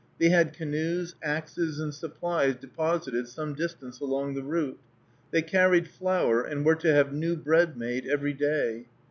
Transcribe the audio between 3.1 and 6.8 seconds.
some distance along the route. They carried flour, and were